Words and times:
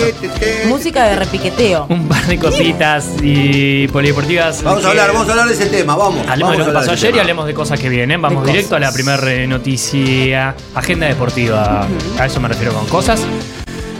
Música 0.67 1.05
de 1.05 1.15
repiqueteo. 1.15 1.87
un 1.89 2.07
par 2.07 2.25
de 2.27 2.37
cositas 2.37 3.13
y 3.21 3.87
polideportivas. 3.87 4.61
Vamos 4.61 4.85
a 4.85 4.89
hablar, 4.89 5.11
vamos 5.11 5.27
a 5.27 5.31
hablar 5.31 5.47
de 5.47 5.53
ese 5.53 5.65
tema, 5.67 5.95
vamos. 5.95 6.19
Hablemos 6.27 6.39
vamos 6.39 6.51
de 6.51 6.57
lo 6.59 6.65
que 6.65 6.73
pasó 6.73 6.91
ayer 6.91 7.15
y 7.15 7.19
hablemos 7.19 7.47
de 7.47 7.53
cosas 7.55 7.79
que 7.79 7.89
vienen. 7.89 8.21
Vamos 8.21 8.45
directo 8.45 8.75
a 8.75 8.79
la 8.79 8.91
primera 8.91 9.47
noticia. 9.47 10.55
Agenda 10.75 11.07
deportiva. 11.07 11.87
A 12.19 12.25
eso 12.25 12.39
me 12.39 12.47
refiero 12.47 12.73
con 12.73 12.85
cosas. 12.85 13.25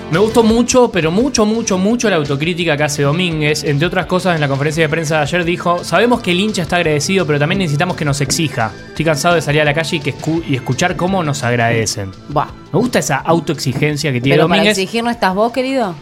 Me 0.09 0.19
gustó 0.19 0.41
mucho, 0.41 0.89
pero 0.89 1.11
mucho, 1.11 1.45
mucho, 1.45 1.77
mucho 1.77 2.09
la 2.09 2.15
autocrítica 2.15 2.77
que 2.77 2.83
hace 2.83 3.03
Domínguez. 3.03 3.65
Entre 3.65 3.85
otras 3.85 4.05
cosas, 4.05 4.35
en 4.35 4.41
la 4.41 4.47
conferencia 4.47 4.83
de 4.83 4.89
prensa 4.89 5.17
de 5.17 5.21
ayer 5.23 5.43
dijo: 5.43 5.83
Sabemos 5.83 6.21
que 6.21 6.31
el 6.31 6.39
hincha 6.39 6.61
está 6.61 6.77
agradecido, 6.77 7.25
pero 7.27 7.37
también 7.37 7.59
necesitamos 7.59 7.97
que 7.97 8.05
nos 8.05 8.21
exija. 8.21 8.71
Estoy 8.87 9.03
cansado 9.03 9.35
de 9.35 9.41
salir 9.41 9.61
a 9.61 9.65
la 9.65 9.73
calle 9.73 9.97
y, 9.97 9.99
que 9.99 10.15
escu- 10.15 10.43
y 10.47 10.55
escuchar 10.55 10.95
cómo 10.95 11.21
nos 11.23 11.43
agradecen. 11.43 12.11
Buah. 12.29 12.47
Me 12.71 12.79
gusta 12.79 12.99
esa 12.99 13.17
autoexigencia 13.17 14.13
que 14.13 14.21
tiene 14.21 14.37
Pero 14.37 14.47
para 14.47 14.57
Domínguez. 14.59 14.77
exigir 14.77 15.03
no 15.03 15.09
estás 15.09 15.35
vos, 15.35 15.51
querido. 15.51 15.93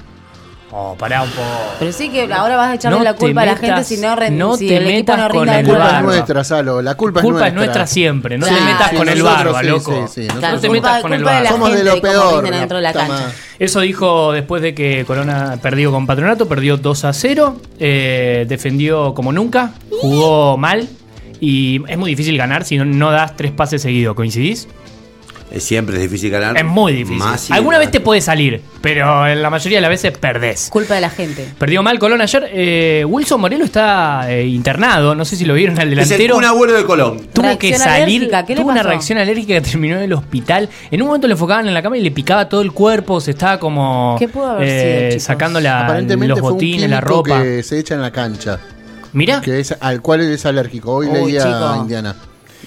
Oh, 0.78 0.94
pará 0.98 1.24
un 1.24 1.30
poco. 1.30 1.48
Pero 1.80 1.94
sí 1.94 2.10
que 2.10 2.24
ahora 2.34 2.58
vas 2.58 2.72
a 2.72 2.74
echarle 2.76 2.98
No 2.98 3.04
la 3.06 3.14
culpa 3.14 3.44
te 3.44 3.50
a 3.50 3.52
la 3.54 3.58
gente 3.58 3.84
si 3.86 3.96
no 3.98 4.14
no 4.30 4.58
si 4.58 4.68
te 4.68 4.76
el 4.76 4.86
metas 4.86 5.18
no 5.18 5.30
con 5.30 5.48
el 5.48 5.56
La 5.56 5.64
culpa 5.64 5.80
barba. 5.80 5.98
es 6.00 6.04
nuestra, 6.04 6.44
Salo. 6.44 6.82
La 6.82 6.96
culpa, 6.96 7.22
Culpa 7.22 7.42
es 7.44 7.48
es 7.48 7.54
nuestra 7.54 7.88
siempre. 7.88 8.38
No 8.38 8.46
te 8.46 8.52
Claro. 8.52 8.66
metas 8.66 8.90
Sí, 8.90 8.96
con 8.98 9.08
el 9.08 9.24
barba, 9.24 9.62
sí, 9.62 9.68
loco. 9.68 10.08
sí, 10.14 10.22
sí, 10.24 10.28
no 10.28 10.42
te 10.60 10.68
culpa- 10.68 10.74
metas 10.90 11.02
con 11.02 11.14
el 11.14 11.24
barba. 11.24 11.50
Somos 11.50 11.74
de 11.74 11.84
lo 11.86 12.02
peor. 12.02 12.50
dentro 12.52 12.78
de 12.78 12.84
la 12.84 12.92
cancha. 12.92 13.32
Eso 13.58 13.80
dijo 13.80 14.34
después 14.34 14.62
de 14.62 14.76
que 14.76 15.06
Corona 15.06 15.58
perdió 15.62 15.92
con 15.92 16.06
Patronato, 16.06 16.46
perdió 16.50 16.76
2 16.76 17.06
a 17.06 17.14
0, 17.14 17.56
eh, 17.80 18.46
defendió 18.50 19.14
como 19.14 19.32
nunca, 19.32 19.72
jugó 20.02 20.58
mal 20.58 20.90
y 21.40 21.82
es 21.88 21.98
muy 21.98 22.10
difícil 22.10 22.38
ganar 22.38 22.66
si 22.66 22.78
no, 22.78 22.84
no 22.84 23.12
das 23.12 23.38
tres 23.38 23.54
pases 23.54 23.82
seguidos, 23.82 24.14
¿coincidís? 24.14 24.68
Es 25.56 25.64
siempre 25.64 25.96
es 25.96 26.02
difícil 26.04 26.30
ganar. 26.30 26.58
Es 26.58 26.66
muy 26.66 26.92
difícil. 26.94 27.18
Más 27.18 27.50
Alguna 27.50 27.78
vez 27.80 27.90
te 27.90 28.02
puede 28.02 28.20
salir, 28.22 28.62
pero 28.82 29.26
en 29.26 29.42
la 29.42 29.50
mayoría 29.50 29.78
de 29.78 29.82
las 29.82 29.90
veces 29.90 30.18
perdés. 30.18 30.68
Culpa 30.70 30.96
de 30.96 31.02
la 31.02 31.10
gente. 31.10 31.48
Perdió 31.58 31.82
mal 31.82 31.98
Colón 31.98 32.20
ayer. 32.22 32.50
eh, 32.52 33.06
Wilson 33.08 33.40
Morelo 33.40 33.64
está 33.66 34.30
eh, 34.32 34.46
internado, 34.46 35.16
no 35.16 35.24
sé 35.26 35.36
si 35.38 35.46
lo 35.46 35.54
vieron 35.54 35.80
al 35.80 35.88
Es 35.94 36.00
el 36.04 36.10
delantero. 36.10 36.38
un 36.38 36.44
abuelo 36.46 36.74
de 36.74 36.84
Colón. 36.84 37.22
Tuvo 37.34 37.46
Reacción 37.46 37.72
que 37.74 37.78
salir, 37.80 38.04
alérgica, 38.22 38.46
¿qué 38.46 38.56
le 38.56 38.62
tuvo 38.62 38.72
una 38.72 38.84
reacción 38.84 39.18
alérgica 39.18 39.54
que 39.56 39.62
terminó 39.62 39.96
en 39.96 40.04
el 40.04 40.14
hospital. 40.14 40.70
En 40.92 41.02
un 41.02 41.08
momento 41.08 41.28
le 41.28 41.34
enfocaban 41.34 41.68
en 41.68 41.74
la 41.74 41.82
cama 41.82 41.98
y 41.98 42.02
le 42.02 42.12
picaba 42.12 42.50
todo 42.50 42.62
el 42.62 42.74
cuerpo, 42.74 43.22
se 43.22 43.32
estaba 43.32 43.58
como 43.58 44.18
¿Qué 44.20 44.28
pudo 44.28 44.48
haber 44.52 44.68
eh, 44.68 44.82
sido, 45.00 45.10
chicos? 45.12 45.24
sacando 45.24 45.60
la- 45.62 45.86
Aparentemente 45.86 46.28
los 46.32 46.40
fue 46.42 46.50
un 46.50 46.56
botines, 46.56 46.90
la 46.90 47.00
ropa. 47.02 47.42
que 47.42 47.64
se 47.64 47.80
echa 47.80 47.96
en 47.96 48.02
la 48.02 48.12
cancha, 48.12 48.60
Mira, 49.14 49.40
que 49.40 49.62
es 49.62 49.74
al 49.80 50.02
cual 50.02 50.20
es 50.20 50.46
alérgico. 50.46 50.92
Hoy 50.96 51.08
Uy, 51.08 51.14
leía 51.14 51.44
chico. 51.44 51.76
Indiana. 51.78 52.14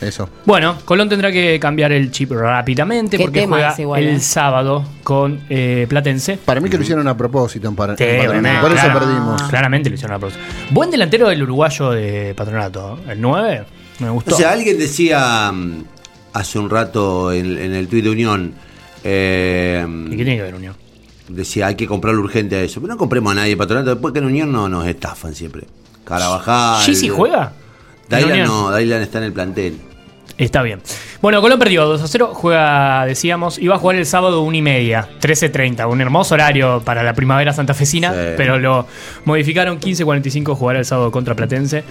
Eso. 0.01 0.29
bueno, 0.45 0.77
Colón 0.85 1.09
tendrá 1.09 1.33
que 1.33 1.59
cambiar 1.61 1.91
el 1.93 2.11
chip 2.11 2.31
rápidamente 2.33 3.19
porque 3.19 3.47
juega 3.47 3.75
igual, 3.79 4.03
el 4.03 4.17
eh. 4.17 4.21
sábado 4.21 4.85
con 5.03 5.41
eh, 5.51 5.87
Platense. 5.89 6.39
Para 6.45 6.61
mí 6.61 6.71
que 6.71 6.77
lo 6.77 6.83
hicieron 6.85 7.09
a 7.09 7.17
propósito 7.17 7.69
en, 7.69 7.75
par- 7.77 7.91
en 7.91 7.97
Sí, 7.99 8.05
Patronato. 8.05 8.31
obviamente, 8.31 8.61
Por 8.61 8.73
eso 8.73 8.85
claro. 8.85 8.99
perdimos. 9.01 9.43
Claramente 9.45 9.89
le 9.91 9.95
hicieron 9.97 10.15
la 10.15 10.19
próxima. 10.21 10.45
Buen 10.71 10.91
delantero 10.91 11.29
del 11.29 11.43
uruguayo 11.43 11.91
de 11.91 12.35
Patronato, 12.37 13.01
el 13.09 13.21
9. 13.21 13.65
Me 14.01 14.11
gustó. 14.11 14.35
O 14.35 14.39
sea, 14.39 14.53
alguien 14.53 14.79
decía 14.79 15.51
mm, 15.53 15.83
hace 16.35 16.59
un 16.59 16.71
rato 16.71 17.33
en, 17.33 17.59
en 17.59 17.75
el 17.75 17.89
tuit 17.89 18.05
de 18.05 18.11
Unión, 18.11 18.55
eh, 19.05 19.85
¿Y 20.07 20.11
qué 20.11 20.17
tiene 20.17 20.37
que 20.37 20.43
ver 20.43 20.55
Unión? 20.55 20.75
decía 21.29 21.67
hay 21.67 21.75
que 21.75 21.87
comprarlo 21.87 22.21
urgente 22.23 22.57
a 22.57 22.63
eso. 22.63 22.81
Pero 22.81 22.95
no 22.95 22.99
compremos 22.99 23.33
a 23.33 23.35
nadie, 23.35 23.57
patronato. 23.57 23.91
Después 23.91 24.13
que 24.13 24.21
en 24.21 24.27
Unión 24.27 24.51
no 24.53 24.69
nos 24.69 24.87
estafan 24.87 25.35
siempre. 25.35 25.65
Carabajal. 26.05 26.83
¿Gigi 26.85 27.09
juega? 27.09 27.53
¿En 28.09 28.11
Dailan 28.11 28.31
Unión? 28.33 28.47
no, 28.49 28.71
Dailan 28.71 29.03
está 29.03 29.19
en 29.19 29.25
el 29.25 29.33
plantel. 29.33 29.79
Está 30.39 30.63
bien. 30.63 30.81
Bueno, 31.21 31.41
Colón 31.41 31.59
perdió 31.59 31.85
2 31.85 32.01
a 32.01 32.07
0. 32.07 32.31
Juega, 32.33 33.05
decíamos, 33.07 33.59
iba 33.59 33.75
a 33.75 33.79
jugar 33.79 33.97
el 33.97 34.07
sábado 34.07 34.43
1 34.43 34.57
y 34.57 34.63
media, 34.63 35.09
13.30. 35.21 35.91
Un 35.91 36.01
hermoso 36.01 36.35
horario 36.35 36.81
para 36.85 37.03
la 37.03 37.13
primavera 37.13 37.53
santafesina, 37.53 38.13
Sí. 38.13 38.19
pero 38.37 38.57
lo 38.57 38.87
modificaron 39.25 39.81
15.45. 39.81 40.55
Jugará 40.55 40.79
el 40.79 40.85
sábado 40.85 41.11
contra 41.11 41.35
Platense. 41.35 41.83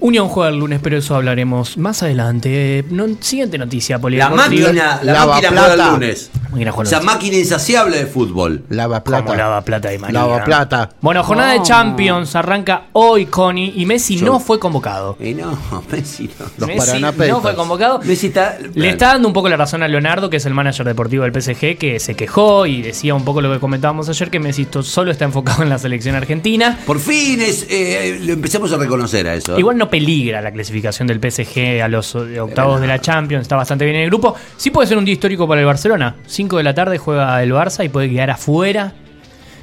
Unión 0.00 0.28
juega 0.28 0.48
el 0.48 0.56
lunes, 0.58 0.80
pero 0.82 0.96
eso 0.96 1.14
hablaremos 1.14 1.76
más 1.76 2.02
adelante. 2.02 2.86
No, 2.88 3.06
siguiente 3.20 3.58
noticia, 3.58 3.96
La 3.96 4.00
polideportiva. 4.00 4.48
máquina, 4.48 5.00
la 5.02 5.12
Lava 5.12 5.34
máquina 5.34 5.48
juega 5.50 5.74
plata. 5.74 5.84
el 5.88 5.92
lunes. 5.92 6.30
Lunes. 6.62 7.02
máquina 7.02 7.36
insaciable 7.36 7.98
de 7.98 8.06
fútbol. 8.06 8.64
Lava 8.68 9.02
plata. 9.02 9.24
Como 9.24 9.36
lava 9.36 9.60
plata 9.62 9.92
y 9.92 9.98
María. 9.98 10.20
Lava 10.20 10.44
plata. 10.44 10.90
Bueno, 11.00 11.22
jornada 11.24 11.52
de. 11.54 11.62
Champions 11.62 12.36
arranca 12.36 12.84
hoy, 12.92 13.26
Connie, 13.26 13.72
y 13.76 13.86
Messi 13.86 14.16
Yo- 14.16 14.26
no 14.26 14.40
fue 14.40 14.58
convocado. 14.58 15.16
Y 15.20 15.34
no, 15.34 15.58
Messi 15.90 16.30
no. 16.38 16.46
Los 16.58 16.68
Messi 16.68 17.00
no 17.00 17.40
fue 17.40 17.54
convocado. 17.54 18.00
Messi 18.02 18.28
está. 18.28 18.58
Le 18.74 18.90
está 18.90 19.08
dando 19.08 19.28
un 19.28 19.34
poco 19.34 19.48
la 19.48 19.56
razón 19.56 19.82
a 19.82 19.88
Leonardo, 19.88 20.30
que 20.30 20.36
es 20.36 20.46
el 20.46 20.54
manager 20.54 20.86
deportivo 20.86 21.24
del 21.24 21.32
PSG, 21.40 21.76
que 21.78 21.98
se 22.00 22.14
quejó 22.14 22.66
y 22.66 22.82
decía 22.82 23.14
un 23.14 23.24
poco 23.24 23.40
lo 23.40 23.52
que 23.52 23.58
comentábamos 23.60 24.08
ayer, 24.08 24.30
que 24.30 24.40
Messi 24.40 24.66
solo 24.82 25.10
está 25.10 25.24
enfocado 25.24 25.62
en 25.62 25.68
la 25.70 25.78
selección 25.78 26.14
argentina. 26.14 26.78
Por 26.86 26.98
fin 27.00 27.40
es, 27.40 27.66
eh, 27.70 28.18
lo 28.22 28.32
empezamos 28.32 28.72
a 28.72 28.76
reconocer 28.76 29.26
a 29.28 29.34
eso. 29.34 29.58
Igual 29.58 29.76
no 29.78 29.88
peligra 29.88 30.40
la 30.40 30.52
clasificación 30.52 31.08
del 31.08 31.18
PSG 31.20 31.82
a 31.82 31.88
los 31.88 32.14
eh, 32.14 32.40
octavos 32.40 32.80
de 32.80 32.86
la 32.86 33.00
Champions, 33.00 33.42
está 33.42 33.56
bastante 33.56 33.84
bien 33.84 33.96
en 33.96 34.02
el 34.04 34.08
grupo. 34.10 34.34
Sí 34.56 34.70
puede 34.70 34.86
ser 34.88 34.98
un 34.98 35.04
día 35.04 35.14
histórico 35.14 35.46
para 35.48 35.60
el 35.60 35.66
Barcelona. 35.66 36.16
5 36.44 36.58
de 36.58 36.62
la 36.62 36.74
tarde 36.74 36.98
juega 36.98 37.42
el 37.42 37.52
Barça 37.52 37.84
y 37.84 37.88
puede 37.88 38.10
quedar 38.10 38.30
afuera. 38.30 38.92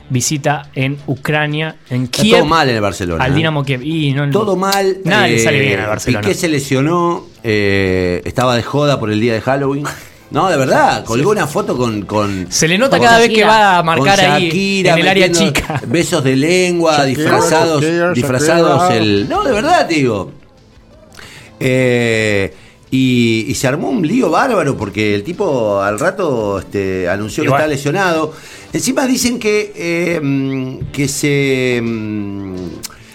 Visita 0.09 0.64
en 0.75 0.97
Ucrania, 1.08 1.75
en 1.90 2.03
Está 2.03 2.22
Kiev. 2.24 2.38
todo 2.40 2.46
mal 2.46 2.68
en 2.68 2.75
el 2.75 2.81
Barcelona. 2.81 3.24
Al 3.24 3.31
¿eh? 3.31 3.36
Dinamo 3.36 3.64
Kiev. 3.64 3.81
Y 3.84 4.12
no- 4.14 4.30
Todo 4.31 4.56
mal. 4.58 4.97
Nada 5.06 5.28
le 5.28 5.36
eh, 5.36 5.40
sale 5.40 5.59
bien 5.59 5.80
al 5.80 5.88
Barcelona. 5.88 6.22
Piqué 6.22 6.34
se 6.34 6.50
lesionó, 6.50 7.28
eh, 7.44 8.22
estaba 8.25 8.56
de 8.56 8.64
joda 8.64 9.00
por 9.00 9.09
el 9.12 9.22
día 9.22 9.34
de 9.34 9.42
Halloween. 9.42 9.86
No, 10.31 10.50
de 10.50 10.58
verdad, 10.58 11.06
colgó 11.06 11.30
una 11.31 11.46
foto 11.47 11.78
con. 11.78 12.02
con 12.02 12.47
Se 12.52 12.68
le 12.68 12.78
nota 12.78 12.98
Con 12.98 13.06
cada 13.06 13.19
vez 13.19 13.30
que 13.30 13.46
va 13.46 13.78
a 13.78 13.84
marcar 13.84 14.19
ahí 14.19 14.84
en 14.86 14.98
el 14.98 15.08
área 15.08 15.31
chica. 15.31 15.80
Besos 15.88 16.24
de 16.24 16.36
lengua, 16.36 16.98
Shakira, 16.98 17.06
disfrazados. 17.06 17.81
Shakira, 17.84 18.12
disfrazados 18.13 18.81
Shakira. 18.81 18.98
el. 18.98 19.30
No, 19.30 19.44
de 19.44 19.52
verdad, 19.53 19.88
te 19.88 19.94
digo. 19.94 20.31
Eh, 21.59 22.53
y, 22.91 23.46
y 23.47 23.56
se 23.56 23.68
armó 23.68 23.90
un 23.90 24.06
lío 24.06 24.29
bárbaro 24.29 24.75
porque 24.78 25.16
el 25.16 25.24
tipo 25.24 25.81
al 25.81 25.97
rato 25.97 26.59
este, 26.59 27.07
anunció 27.09 27.44
Igual. 27.44 27.57
que 27.59 27.63
está 27.63 27.74
lesionado. 27.75 28.34
Encima 28.74 29.07
dicen 29.07 29.40
que, 29.40 29.72
eh, 29.75 30.79
que 30.91 31.07
se. 31.07 31.80
mm, 31.81 32.56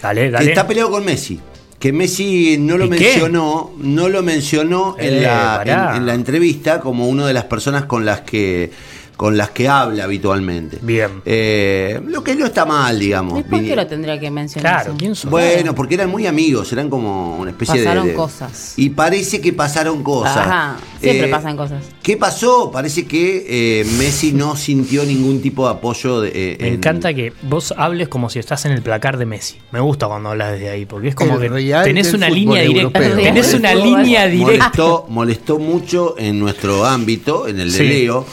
Dale, 0.01 0.21
que 0.25 0.31
dale. 0.31 0.49
está 0.49 0.67
peleado 0.67 0.91
con 0.91 1.05
Messi. 1.05 1.39
Que 1.79 1.93
Messi 1.93 2.57
no 2.59 2.75
lo 2.77 2.87
mencionó, 2.87 3.71
no 3.77 4.09
lo 4.09 4.23
mencionó 4.23 4.95
Eh, 4.99 5.09
en, 5.09 5.23
la, 5.23 5.57
pará. 5.57 5.91
en, 5.91 5.97
en 5.97 6.05
la 6.07 6.15
entrevista 6.15 6.79
como 6.79 7.07
una 7.07 7.27
de 7.27 7.33
las 7.33 7.43
personas 7.45 7.85
con 7.85 8.03
las 8.03 8.21
que 8.21 8.71
con 9.17 9.35
las 9.35 9.49
que 9.49 9.67
habla 9.67 10.03
habitualmente. 10.03 10.77
Bien. 10.81 11.23
Eh, 11.25 11.99
lo 12.05 12.23
que 12.23 12.35
no 12.35 12.45
está 12.45 12.65
mal, 12.65 12.99
digamos. 12.99 13.39
¿Y 13.39 13.43
por 13.43 13.61
qué 13.63 13.75
lo 13.75 13.87
tendría 13.87 14.19
que 14.19 14.29
mencionar? 14.29 14.83
Claro? 14.83 14.95
¿quién 14.97 15.15
sos? 15.15 15.31
Bueno, 15.31 15.73
porque 15.73 15.95
eran 15.95 16.09
muy 16.11 16.27
amigos, 16.27 16.71
eran 16.71 16.87
como 16.87 17.35
una 17.37 17.49
especie 17.49 17.79
de- 17.79 17.85
Pasaron 17.85 18.13
cosas. 18.13 18.73
Y 18.77 18.91
parece 18.91 19.41
que 19.41 19.51
pasaron 19.53 20.03
cosas. 20.03 20.37
Ajá, 20.37 20.77
siempre 21.01 21.27
Eh, 21.27 21.31
pasan 21.31 21.57
cosas. 21.57 21.83
¿Qué 22.03 22.15
pasó? 22.15 22.69
Parece 22.71 23.07
que 23.07 23.45
eh, 23.81 23.85
Messi 23.97 24.33
no 24.33 24.55
sintió 24.55 25.03
ningún 25.03 25.41
tipo 25.41 25.65
de 25.65 25.73
apoyo. 25.73 26.21
De, 26.21 26.29
eh, 26.35 26.57
Me 26.61 26.67
en- 26.67 26.73
encanta 26.75 27.11
que 27.13 27.33
vos 27.41 27.73
hables 27.75 28.07
como 28.09 28.29
si 28.29 28.37
estás 28.37 28.65
en 28.65 28.71
el 28.73 28.83
placar 28.83 29.17
de 29.17 29.25
Messi. 29.25 29.57
Me 29.71 29.79
gusta 29.79 30.05
cuando 30.07 30.29
hablas 30.29 30.51
desde 30.53 30.69
ahí, 30.69 30.85
porque 30.85 31.07
es 31.07 31.15
como 31.15 31.39
El 31.41 31.51
que 31.51 31.73
tenés 31.83 32.13
una 32.13 32.29
línea 32.29 32.61
directa. 32.61 32.99
europeo. 32.99 33.23
Tenés 33.23 33.53
una 33.55 33.73
línea 33.73 34.27
directa. 34.27 34.65
molestó, 34.65 35.05
molestó 35.09 35.57
mucho 35.57 36.15
en 36.19 36.39
nuestro 36.39 36.85
ámbito, 36.85 37.47
en 37.47 37.59
el 37.59 37.71
de 37.71 37.77
Sí. 37.79 37.83
Leo, 37.87 38.25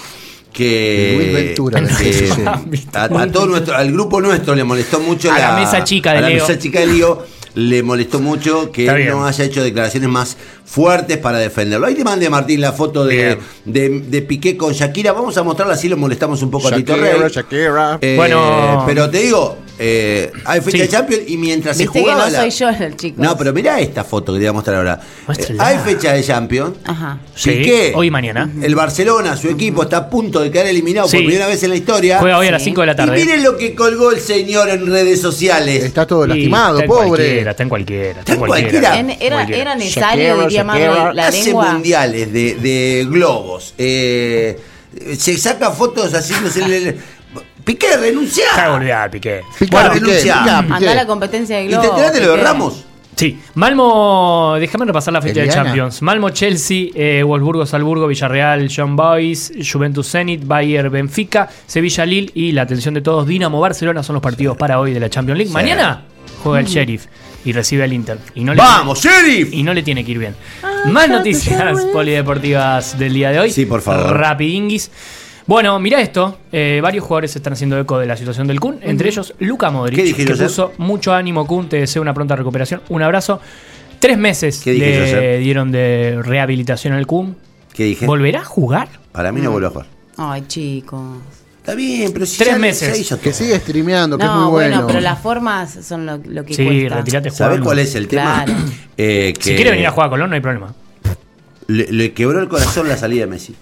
que, 0.54 1.14
Luis 1.16 1.32
Ventura, 1.34 1.80
que 1.98 2.12
sí. 2.12 2.42
a, 2.94 3.04
a 3.04 3.26
todo 3.30 3.46
nuestro, 3.46 3.74
al 3.74 3.92
grupo 3.92 4.20
nuestro 4.22 4.54
le 4.54 4.64
molestó 4.64 5.00
mucho 5.00 5.30
A 5.30 5.38
la 5.38 5.56
mesa 5.56 5.84
chica 5.84 6.12
de 6.12 6.18
a 6.18 6.20
la 6.22 6.28
Leo. 6.30 6.46
mesa 6.46 6.58
chica 6.58 6.80
de 6.80 6.86
Leo 6.86 7.26
le 7.54 7.82
molestó 7.82 8.20
mucho 8.20 8.70
que 8.72 8.86
él 8.86 9.08
no 9.10 9.26
haya 9.26 9.44
hecho 9.44 9.62
declaraciones 9.62 10.08
más 10.08 10.36
fuertes 10.64 11.18
para 11.18 11.38
defenderlo. 11.38 11.86
Ahí 11.86 11.94
te 11.94 12.04
mandé 12.04 12.28
Martín 12.30 12.60
la 12.60 12.72
foto 12.72 13.04
de, 13.04 13.38
de, 13.64 14.00
de 14.00 14.22
Piqué 14.22 14.56
con 14.56 14.72
Shakira. 14.72 15.12
Vamos 15.12 15.36
a 15.36 15.42
mostrarla 15.42 15.74
así 15.74 15.88
lo 15.88 15.96
molestamos 15.96 16.42
un 16.42 16.50
poco 16.50 16.68
a 16.68 16.72
Tito 16.72 16.96
Rey. 16.96 17.12
Shakira. 17.30 17.98
Eh, 18.00 18.14
Bueno. 18.16 18.82
pero 18.86 19.08
te 19.10 19.18
digo, 19.18 19.58
eh, 19.78 20.32
hay 20.44 20.60
fecha 20.60 20.76
Sí. 20.78 20.82
de 20.82 20.88
Champions 20.88 21.22
y 21.28 21.36
mientras 21.36 21.76
se 21.76 21.82
Viste 21.84 21.98
que 21.98 22.00
jugaba 22.04 22.24
no 22.24 22.30
la- 22.30 22.40
soy 22.40 22.50
yo 22.50 22.68
el 22.70 22.96
chico. 22.96 23.22
No, 23.22 23.36
pero 23.36 23.52
mirá 23.52 23.78
esta 23.80 24.02
foto 24.04 24.32
que 24.32 24.38
te 24.38 24.44
voy 24.44 24.48
a 24.48 24.52
mostrar 24.52 24.76
ahora. 24.76 25.00
Eh, 25.38 25.56
hay 25.58 25.78
fecha 25.78 26.12
de 26.12 26.22
Champions. 26.24 26.76
Ajá. 26.84 27.18
Sí, 27.36 27.50
Piqué, 27.50 27.92
hoy 27.94 28.06
y 28.08 28.10
mañana. 28.10 28.50
El 28.62 28.74
Barcelona, 28.74 29.36
su 29.36 29.48
equipo, 29.48 29.82
está 29.82 29.98
a 29.98 30.10
punto 30.10 30.40
de 30.40 30.50
quedar 30.50 30.66
eliminado 30.66 31.06
Sí. 31.08 31.18
por 31.18 31.26
primera 31.26 31.46
vez 31.46 31.62
en 31.62 31.70
la 31.70 31.76
historia. 31.76 32.18
Juega 32.18 32.38
hoy 32.38 32.48
a 32.48 32.52
las 32.52 32.62
Sí. 32.62 32.70
5 32.70 32.80
de 32.80 32.86
la 32.88 32.92
Y 32.94 32.96
tarde. 32.96 33.16
miren 33.24 33.42
lo 33.44 33.56
que 33.56 33.74
colgó 33.74 34.10
el 34.12 34.18
señor 34.20 34.68
en 34.70 34.86
redes 34.86 35.20
sociales. 35.20 35.84
Está 35.84 36.06
todo 36.06 36.24
Y 36.24 36.28
lastimado, 36.28 36.78
está 36.80 36.86
pobre. 36.88 37.43
Cualquiera, 37.44 37.50
está 37.52 37.62
en 37.62 37.68
cualquiera. 37.68 38.20
Está 38.20 38.20
en 38.20 38.20
Está 38.20 38.32
en 38.32 38.38
cualquiera. 38.38 38.80
cualquiera. 38.90 38.98
En- 39.00 39.22
era, 39.22 39.36
Cualquiera. 39.36 39.62
era 39.62 39.74
necesario, 39.76 40.24
Shakira, 40.48 40.64
diría 40.74 41.12
la 41.12 41.26
Hace 41.28 41.44
lengua. 41.44 41.72
mundiales 41.72 42.32
de, 42.32 42.54
de 42.56 43.06
globos. 43.08 43.74
Eh, 43.78 44.60
se 45.18 45.36
saca 45.38 45.70
fotos 45.70 46.12
haciéndose. 46.14 46.64
el- 46.64 46.96
Piqué, 47.64 47.86
Está 47.86 48.00
renunciá. 48.00 48.72
olvidado, 48.74 49.10
Piqué. 49.10 49.40
Piqué, 49.58 49.70
Bueno, 49.70 49.94
renuncia. 49.94 50.38
Piqué, 50.42 50.74
Andá 50.74 50.92
a 50.92 50.94
la 50.94 51.06
competencia 51.06 51.56
de 51.56 51.64
¿Y 51.64 51.68
globo. 51.68 51.82
te 51.82 51.88
enteraste 51.88 52.20
de 52.20 52.26
lo 52.26 52.36
de. 52.36 52.42
Ramos? 52.42 52.84
Sí, 53.16 53.38
Malmo, 53.54 54.56
déjame 54.58 54.84
repasar 54.86 55.14
la 55.14 55.22
fecha 55.22 55.40
de. 55.40 55.48
Champions. 55.48 56.02
Malmo, 56.02 56.30
Chelsea, 56.30 56.88
eh, 56.94 57.22
Wolfsburgo, 57.22 57.64
Salzburgo, 57.64 58.06
Villarreal, 58.08 58.68
John 58.74 58.96
Boys, 58.96 59.52
Juventus 59.72 60.10
Zenit, 60.10 60.44
Bayern, 60.44 60.90
Benfica, 60.90 61.48
Sevilla, 61.66 62.04
Lille 62.04 62.30
y 62.34 62.52
la 62.52 62.62
atención 62.62 62.92
de 62.92 63.00
todos, 63.02 63.26
Dinamo, 63.26 63.60
Barcelona 63.60 64.02
son 64.02 64.14
los 64.14 64.22
partidos 64.22 64.56
para 64.56 64.78
hoy 64.80 64.92
de 64.92 65.00
la 65.00 65.08
Champions 65.08 65.38
League. 65.38 65.48
Sí. 65.48 65.54
Mañana 65.54 66.02
juega 66.42 66.58
el 66.60 66.66
Sheriff 66.66 67.06
y 67.44 67.52
recibe 67.52 67.84
al 67.84 67.92
Inter. 67.92 68.18
Y 68.34 68.44
no 68.44 68.54
le 68.54 68.58
¡Vamos, 68.60 69.02
Sheriff! 69.02 69.52
y 69.52 69.62
no 69.62 69.74
le 69.74 69.82
tiene 69.82 70.04
que 70.04 70.12
ir 70.12 70.18
bien. 70.18 70.34
Más 70.90 71.08
noticias 71.08 71.84
polideportivas 71.92 72.98
del 72.98 73.14
día 73.14 73.30
de 73.30 73.40
hoy. 73.40 73.50
Sí, 73.50 73.66
por 73.66 73.80
favor. 73.82 74.16
Rapidinguis. 74.16 74.90
Bueno, 75.46 75.78
mira 75.78 76.00
esto. 76.00 76.38
eh, 76.52 76.80
varios 76.82 77.04
jugadores 77.04 77.32
se 77.32 77.38
están 77.38 77.52
haciendo 77.52 77.78
eco 77.78 77.98
de 77.98 78.06
la 78.06 78.16
situación 78.16 78.46
del 78.46 78.60
Kun. 78.60 78.78
Entre 78.82 79.08
ellos, 79.08 79.34
Luca 79.40 79.70
Modric. 79.70 79.96
¿Qué 79.96 80.04
dije 80.04 80.24
que 80.24 80.32
ayer? 80.32 80.46
puso 80.46 80.72
mucho 80.78 81.12
ánimo, 81.12 81.46
Kun. 81.46 81.68
Te 81.68 81.76
deseo 81.80 82.00
una 82.00 82.14
pronta 82.14 82.34
recuperación. 82.34 82.80
Un 82.88 83.02
abrazo. 83.02 83.40
Tres 83.98 84.16
meses 84.18 84.60
¿Qué 84.62 84.72
dije 84.72 85.10
yo 85.10 85.16
le 85.20 85.38
dieron 85.38 85.70
de 85.72 86.18
rehabilitación 86.22 86.94
al 86.94 87.06
Kun. 87.06 87.36
¿Qué 87.74 87.84
dije? 87.84 88.06
¿Volverá 88.06 88.40
a 88.40 88.44
jugar? 88.44 88.88
Para 89.12 89.32
mí 89.32 89.40
no 89.40 89.50
vuelvo 89.50 89.68
a 89.68 89.70
jugar. 89.70 89.86
Ay, 90.16 90.44
chicos. 90.46 91.18
Está 91.64 91.74
bien, 91.74 92.12
pero 92.12 92.26
si 92.26 92.36
Tres 92.36 92.50
ya- 92.52 92.58
meses. 92.58 92.88
ya 92.88 92.96
hizo 93.00 93.18
Que 93.18 93.32
sigue 93.32 93.58
streameando, 93.58 94.18
que 94.18 94.24
es 94.26 94.30
muy 94.30 94.50
bueno, 94.50 94.50
bueno. 94.76 94.86
pero 94.86 95.00
las 95.00 95.18
formas 95.18 95.78
son 95.82 96.04
lo, 96.04 96.18
lo 96.18 96.44
que 96.44 96.52
Sí, 96.52 96.62
cuesta. 96.66 96.96
retirate 96.96 97.30
¿Sabés 97.30 97.60
cuál 97.62 97.78
es 97.78 97.94
el 97.94 98.06
tema? 98.06 98.44
Claro. 98.44 98.60
Eh, 98.98 99.32
que 99.36 99.42
Si 99.42 99.54
quiere 99.56 99.70
venir 99.72 99.86
a 99.86 99.90
jugar 99.90 100.06
a 100.06 100.10
Colón, 100.10 100.28
no 100.30 100.36
hay 100.36 100.42
problema. 100.42 100.74
Le, 101.66 101.90
le 101.90 102.12
quebró 102.12 102.38
el 102.40 102.48
corazón 102.48 102.86
la 102.86 102.96
salida 102.98 103.22
de 103.22 103.26
Messi. 103.28 103.54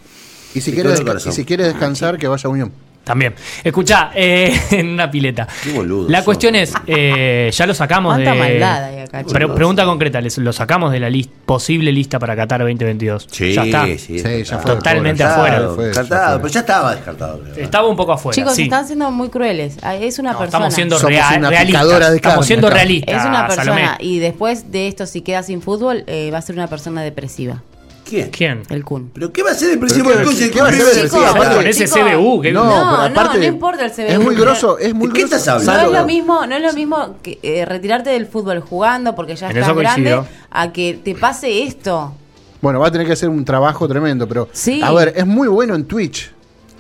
Y 0.55 0.61
si, 0.61 0.73
quiere, 0.73 0.91
y 0.93 1.33
si 1.33 1.45
quiere 1.47 1.63
descansar, 1.65 2.19
que 2.19 2.27
vaya 2.29 2.43
a 2.47 2.51
Unión. 2.51 2.73
También. 3.05 3.35
Escuchá, 3.65 4.11
eh, 4.15 4.57
en 4.71 4.91
una 4.91 5.11
pileta. 5.11 5.49
Qué 5.65 5.73
boludo 5.73 6.09
La 6.09 6.23
cuestión 6.25 6.55
es, 6.55 6.73
eh, 6.87 7.51
ya 7.53 7.67
lo 7.67 7.75
sacamos 7.75 8.17
de. 8.17 8.25
Maldad 8.33 8.85
hay 8.85 8.99
acá, 9.01 9.25
pregunta 9.55 9.85
concreta, 9.85 10.21
¿les- 10.21 10.39
¿lo 10.39 10.53
sacamos 10.53 10.93
de 10.93 11.01
la 11.01 11.11
lis- 11.11 11.29
posible 11.45 11.91
lista 11.93 12.19
para 12.21 12.37
Qatar 12.37 12.61
2022? 12.61 13.27
Sí, 13.31 13.53
ya 13.55 13.65
está. 13.65 13.87
sí, 13.99 14.23
ya 14.45 14.59
fue. 14.59 14.75
Totalmente 14.77 15.25
descartado, 15.25 15.47
afuera. 15.47 15.75
Fue, 15.75 15.83
ya 15.85 15.89
descartado, 15.89 16.31
fue. 16.31 16.39
pero 16.43 16.53
ya 16.55 16.61
estaba 16.61 16.95
descartado. 16.95 17.41
creo. 17.53 17.65
Estaba 17.65 17.89
un 17.89 17.97
poco 17.97 18.13
afuera. 18.13 18.35
Chicos, 18.37 18.55
sí. 18.55 18.63
están 18.63 18.87
siendo 18.87 19.11
muy 19.11 19.29
crueles. 19.31 19.79
Ah, 19.83 19.97
Es 19.97 20.19
una 20.19 20.33
No, 20.33 20.39
persona. 20.39 20.47
estamos 20.67 20.75
siendo 20.75 20.97
Somos 20.99 21.11
rea- 21.11 21.39
una 21.39 21.51
realistas. 21.51 21.67
picadora 21.83 22.11
de 22.11 22.17
estamos 22.17 22.47
siendo 22.47 22.67
acá. 22.69 22.77
realistas. 22.77 23.17
Es 23.21 23.25
una 23.29 23.47
persona. 23.49 23.65
Salomé. 23.65 23.89
Y 24.01 24.19
después 24.21 24.71
de 24.71 24.87
esto, 24.89 25.07
si 25.07 25.23
queda 25.23 25.43
sin 25.43 25.61
fútbol, 25.61 26.05
eh, 26.07 26.31
va 26.33 26.39
a 26.39 26.43
ser 26.43 26.55
una 26.55 26.69
persona 26.69 27.03
depresiva. 27.03 27.63
¿Quién? 28.12 28.31
¿Quién? 28.31 28.62
El 28.69 28.85
Kun. 28.85 29.11
¿Pero 29.14 29.32
qué 29.32 29.43
va 29.43 29.50
a 29.50 29.53
hacer 29.53 29.70
el 29.70 29.79
presidente 29.79 30.11
¿Pero 30.11 30.19
del 30.20 30.29
qué- 30.29 30.32
Consejo? 30.35 30.55
qué 30.55 30.61
va 30.61 30.67
a 30.67 30.70
hacer 30.70 30.81
el 30.81 31.09
presidente? 31.11 31.55
Con 31.56 31.67
ese 31.67 31.88
CBU. 31.88 32.41
que- 32.43 32.53
No, 32.53 32.64
No, 32.64 32.70
pero 32.70 32.85
no, 32.87 33.03
aparte. 33.20 33.38
no 33.38 33.44
importa 33.44 33.85
el 33.87 33.91
CBU, 33.93 34.06
Es 34.12 34.19
muy 34.20 34.35
grosso, 34.35 34.79
es 34.79 34.94
muy 34.94 35.06
¿De 35.09 35.12
qué 35.14 35.20
grosso. 35.20 35.37
estás 35.37 35.49
hablando? 35.69 35.82
No 35.82 35.88
es 35.97 36.00
lo 36.00 36.06
mismo, 36.06 36.47
no 36.47 36.56
es 36.56 36.62
lo 36.62 36.73
mismo 36.75 37.17
que 37.23 37.38
eh, 37.43 37.64
retirarte 37.64 38.11
del 38.11 38.26
fútbol 38.26 38.61
jugando 38.61 39.14
porque 39.14 39.35
ya 39.37 39.49
En 39.50 39.56
estás 39.56 39.75
grande 39.76 40.23
a 40.50 40.73
que 40.73 40.99
te 41.03 41.14
pase 41.14 41.62
esto. 41.62 42.14
Bueno, 42.61 42.79
va 42.81 42.88
a 42.88 42.93
tener 42.93 43.06
que 43.06 43.14
hacer 43.14 43.29
un 43.29 43.44
trabajo 43.44 43.88
tremendo, 43.88 44.29
pero. 44.29 44.49
Sí. 44.53 44.81
A 44.85 44.93
ver, 44.93 45.15
es 45.17 45.26
muy 45.26 45.49
bueno 45.49 45.75
en 45.75 45.85
Twitch. 45.87 46.31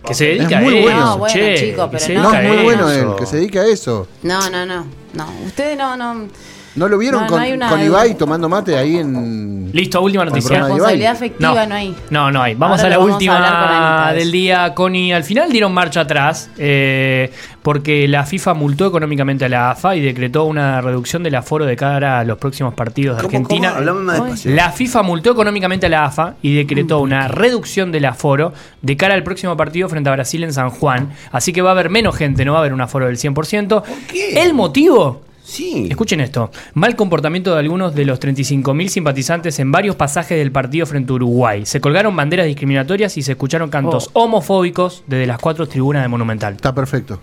Que 0.06 0.14
se 0.14 0.32
Es 0.32 0.38
dedica 0.38 0.60
muy 0.60 0.74
a 0.74 0.78
eso. 0.78 0.82
bueno. 0.82 1.00
No, 1.06 1.18
bueno, 1.18 1.32
che, 1.34 1.54
chico, 1.56 1.84
que 1.84 1.90
pero 1.96 2.04
se 2.04 2.14
no. 2.14 2.22
No, 2.24 2.34
es 2.38 2.48
muy 2.48 2.62
bueno 2.64 2.90
él, 2.90 3.06
que 3.18 3.24
se 3.26 3.36
dedica 3.36 3.60
a 3.60 3.66
eso. 3.66 4.08
No, 4.24 4.50
no, 4.50 4.66
no. 4.66 4.84
No, 5.14 5.26
ustedes 5.46 5.78
no, 5.78 5.96
no. 5.96 6.26
¿No 6.74 6.88
lo 6.88 6.98
vieron 6.98 7.26
No, 7.26 7.28
no 7.28 7.58
con, 7.58 7.68
con 7.68 7.82
Ibai 7.82 8.16
tomando 8.16 8.48
mate 8.48 8.76
ahí 8.76 8.96
en. 8.96 9.70
Listo, 9.72 10.00
última 10.00 10.24
Con 10.24 10.32
noticia. 10.32 10.58
Responsabilidad 10.60 11.12
afectiva 11.12 11.66
no, 11.66 11.74
hay. 11.74 11.96
No, 12.10 12.30
no 12.30 12.42
hay. 12.42 12.54
Vamos 12.54 12.80
Ahora 12.80 12.86
a 12.86 12.90
la 12.90 12.96
vamos 12.98 13.10
con 13.10 13.14
última 13.14 14.12
del 14.14 14.32
día, 14.32 14.74
Connie. 14.74 15.12
Al 15.12 15.24
final 15.24 15.50
dieron 15.50 15.72
marcha 15.72 16.00
atrás 16.00 16.50
eh, 16.58 17.30
porque 17.62 18.08
la 18.08 18.24
FIFA 18.24 18.54
multó 18.54 18.86
económicamente 18.86 19.44
a 19.44 19.48
la 19.48 19.70
AFA 19.70 19.96
y 19.96 20.00
decretó 20.00 20.44
una 20.44 20.80
reducción 20.80 21.22
del 21.22 21.34
aforo 21.34 21.66
de 21.66 21.76
cara 21.76 22.20
a 22.20 22.24
los 22.24 22.38
próximos 22.38 22.74
partidos 22.74 23.16
de 23.16 23.22
¿Cómo, 23.22 23.36
Argentina. 23.36 23.74
cómo? 23.76 23.94
Más 24.00 24.16
despacio. 24.16 24.54
La 24.54 24.72
FIFA 24.72 25.02
multó 25.02 25.32
económicamente 25.32 25.86
a 25.86 25.88
la 25.88 26.04
AFA 26.06 26.34
y 26.42 26.54
decretó 26.54 27.00
una 27.00 27.28
reducción 27.28 27.92
del 27.92 28.06
aforo 28.06 28.52
de 28.80 28.96
cara 28.96 29.14
al 29.14 29.22
próximo 29.22 29.56
partido 29.56 29.88
frente 29.88 30.08
a 30.08 30.12
Brasil 30.12 30.42
en 30.44 30.52
San 30.52 30.70
Juan. 30.70 31.10
Así 31.30 31.52
que 31.52 31.62
va 31.62 31.70
a 31.70 31.72
haber 31.72 31.90
menos 31.90 32.16
gente, 32.16 32.44
no 32.44 32.52
va 32.52 32.58
a 32.58 32.60
haber 32.60 32.72
un 32.72 32.80
aforo 32.80 33.06
del 33.06 33.16
100%. 33.16 33.82
qué? 34.10 34.42
¿El 34.42 34.54
motivo? 34.54 35.22
Sí. 35.52 35.86
Escuchen 35.90 36.20
esto. 36.20 36.50
Mal 36.72 36.96
comportamiento 36.96 37.52
de 37.52 37.58
algunos 37.60 37.94
de 37.94 38.06
los 38.06 38.18
35.000 38.20 38.88
simpatizantes 38.88 39.58
en 39.58 39.70
varios 39.70 39.96
pasajes 39.96 40.38
del 40.38 40.50
partido 40.50 40.86
frente 40.86 41.12
a 41.12 41.16
Uruguay. 41.16 41.66
Se 41.66 41.78
colgaron 41.80 42.16
banderas 42.16 42.46
discriminatorias 42.46 43.16
y 43.18 43.22
se 43.22 43.32
escucharon 43.32 43.68
cantos 43.68 44.08
Oh. 44.14 44.22
homofóbicos 44.24 45.04
desde 45.06 45.26
las 45.26 45.38
cuatro 45.38 45.68
tribunas 45.68 46.02
de 46.02 46.08
Monumental. 46.08 46.54
Está 46.54 46.74
perfecto. 46.74 47.20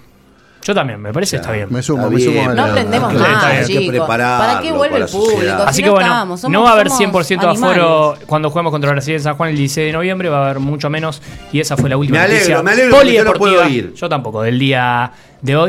Yo 0.62 0.76
también, 0.76 1.02
me 1.02 1.12
parece 1.14 1.38
está 1.38 1.52
bien. 1.54 1.68
Me 1.72 1.82
sumo, 1.82 2.04
Está 2.04 2.14
me 2.14 2.20
sumo 2.22 2.34
bien. 2.34 2.56
No 2.56 2.66
aprendemos 2.66 3.14
que 3.14 3.66
chicos. 3.66 4.06
¿Para 4.08 4.60
qué 4.62 4.72
vuelve 4.74 4.94
para 5.00 5.06
el 5.06 5.10
público? 5.12 5.54
Así 5.66 5.76
Si 5.78 5.82
que 5.82 5.88
no 5.88 5.94
bueno, 5.96 6.08
estamos, 6.10 6.42
somos- 6.42 6.54
no 6.54 6.64
va 6.64 6.70
a 6.70 6.74
haber 6.74 6.90
somos 6.90 7.00
100% 7.32 7.40
animales. 7.50 7.64
aforo 7.64 8.16
cuando 8.28 8.50
juguemos 8.52 8.72
contra 8.72 8.92
Brasil 8.92 9.16
en 9.16 9.22
San 9.22 9.36
Juan 9.36 9.50
el 9.52 9.56
16 9.58 9.88
de 9.88 9.94
noviembre, 9.94 10.30
va 10.30 10.40
a 10.40 10.46
haber 10.52 10.60
mucho 10.60 10.90
menos 10.92 11.22
y 11.54 11.62
esa 11.62 11.78
fue 11.78 11.90
la 11.90 11.98
última 11.98 12.20
Me 12.20 12.24
alegro, 12.26 12.40
noticia 12.40 12.62
me 12.64 12.72
alegro 12.72 13.04
yo 13.04 13.24
no 13.24 13.34
puedo 13.34 13.68
ir. 13.70 13.94
Yo 13.96 14.10
tampoco, 14.10 14.42
del 14.44 14.60
día 14.60 15.12
de 15.42 15.56
hoy. 15.56 15.68